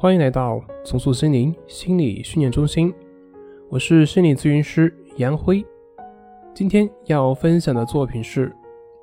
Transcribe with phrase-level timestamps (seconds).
[0.00, 2.94] 欢迎来到重塑心灵心理训练中心，
[3.68, 5.66] 我是心理咨询师杨辉。
[6.54, 8.54] 今天要分享的作品是：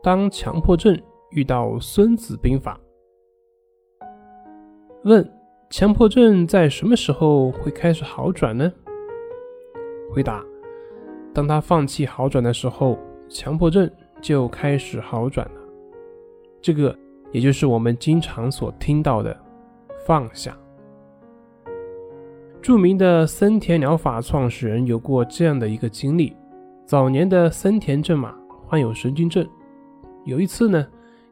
[0.02, 0.98] 当强迫症
[1.32, 2.80] 遇到《孙子兵法》。
[5.04, 5.30] 问：
[5.70, 8.72] 强迫症在什么时候会开始好转呢？
[10.14, 10.42] 回答：
[11.34, 13.92] 当他放弃好转的时候，强迫症
[14.22, 15.62] 就开始好转了。
[16.62, 16.98] 这个
[17.34, 19.38] 也就是我们经常所听到的
[20.08, 20.58] 放下。
[22.66, 26.36] 著名的森田疗法创始人有过这样的一个经历：
[26.84, 28.34] 早年的森田正马
[28.66, 29.48] 患有神经症，
[30.24, 30.84] 有一次呢，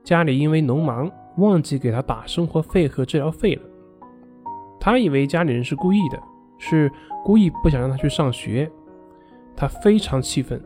[0.04, 3.64] 家里因为农忙忘记给他打生活费和治疗费了。
[4.80, 6.22] 他以为家里人是故意的，
[6.60, 6.92] 是
[7.26, 8.72] 故意不想让他去上学。
[9.56, 10.64] 他非常气愤，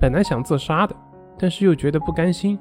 [0.00, 0.94] 本来想自杀的，
[1.36, 2.56] 但是又觉得不甘心，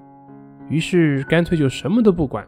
[0.67, 2.43] 于是干脆就什么都不管。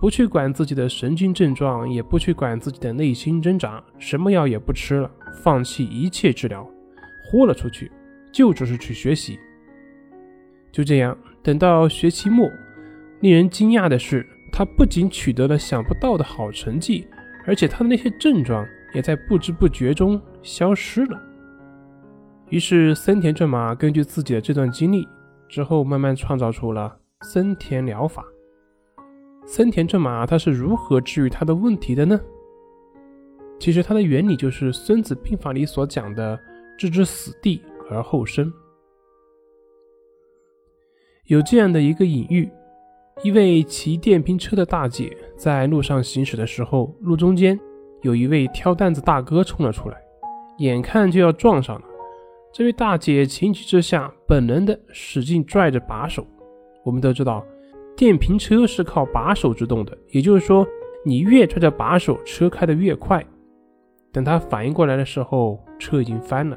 [0.00, 5.10] 不去管自己的神经症状，也不去管自己的内心挣扎，什么药也不吃了，
[5.42, 6.64] 放弃一切治疗，
[7.24, 7.90] 豁了出去，
[8.32, 9.38] 就只是去学习。
[10.70, 12.48] 就这样，等到学期末，
[13.20, 17.04] 令人惊讶的是，他不仅取得了想不到的好成绩，
[17.44, 21.20] 而且他的那些症状也在不知不觉中消失了。
[22.50, 25.08] 于是，森田正马根据自己的这段经历，
[25.48, 28.24] 之后慢慢创造出了森田疗法。
[29.50, 32.20] 森田正马他是如何治愈他的问题的呢？
[33.58, 36.38] 其实它的原理就是《孙子兵法》里所讲的
[36.76, 38.52] “置之死地而后生”。
[41.28, 42.46] 有这样的一个隐喻：
[43.22, 47.58] 一位骑电瓶车的大姐在路上行驶的时候，路中间
[48.02, 49.96] 有一位挑担子大哥冲了出来，
[50.58, 51.86] 眼看就要撞上了。
[52.52, 56.26] 这位大姐情急之下，本能的使劲拽着把手。
[56.84, 57.42] 我们都知道。
[57.98, 60.64] 电瓶车是靠把手制动的，也就是说，
[61.04, 63.26] 你越拽着把手，车开得越快。
[64.12, 66.56] 等他反应过来的时候，车已经翻了。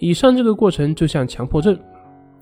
[0.00, 1.78] 以上这个过程就像强迫症，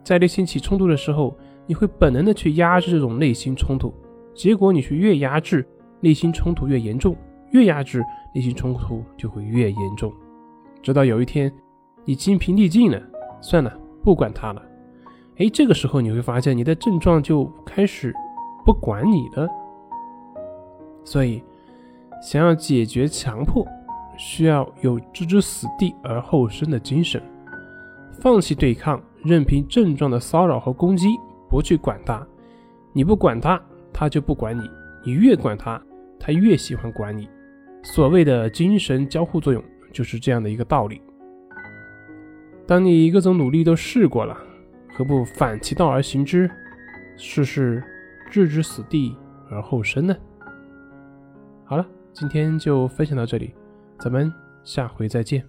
[0.03, 1.37] 在内心起冲突的时候，
[1.67, 3.93] 你会本能的去压制这种内心冲突，
[4.33, 5.63] 结果你去越压制，
[6.01, 7.15] 内心冲突越严重，
[7.51, 8.03] 越压制，
[8.35, 10.11] 内心冲突就会越严重，
[10.83, 11.53] 直到有一天，
[12.07, 12.99] 你精疲力尽了，
[13.43, 14.63] 算了，不管他了。
[15.43, 18.15] 哎，这个时候你会发现你的症状就开始
[18.65, 19.49] 不管你了。
[21.03, 21.43] 所以，
[22.23, 23.67] 想要解决强迫，
[24.17, 27.21] 需要有置之死地而后生的精神，
[28.21, 31.09] 放弃对抗，任凭症状的骚扰和攻击，
[31.51, 32.25] 不去管它。
[32.93, 33.61] 你不管它，
[33.93, 34.63] 它就不管你；
[35.05, 35.83] 你越管它，
[36.21, 37.29] 它越喜欢管你。
[37.83, 39.61] 所谓的精神交互作用，
[39.93, 41.03] 就是这样的一个道理。
[42.65, 44.39] 当你各种努力都试过了。
[45.03, 46.49] 何不反其道而行之，
[47.17, 47.83] 事事
[48.31, 49.17] 置之死地
[49.51, 50.15] 而后生呢？
[51.65, 53.53] 好了，今天就分享到这里，
[53.99, 54.33] 咱们
[54.63, 55.45] 下回再见。